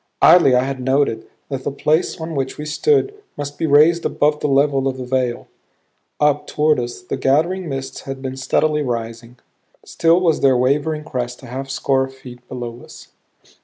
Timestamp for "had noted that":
0.63-1.63